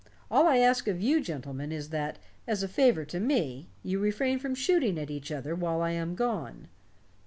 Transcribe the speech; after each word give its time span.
All 0.31 0.47
I 0.47 0.57
ask 0.57 0.87
of 0.87 0.99
you 0.99 1.21
gentlemen 1.21 1.71
is 1.71 1.89
that, 1.89 2.17
as 2.47 2.63
a 2.63 2.67
favor 2.67 3.05
to 3.05 3.19
me, 3.19 3.69
you 3.83 3.99
refrain 3.99 4.39
from 4.39 4.55
shooting 4.55 4.97
at 4.97 5.11
each 5.11 5.31
other 5.31 5.53
while 5.53 5.83
I 5.83 5.91
am 5.91 6.15
gone. 6.15 6.69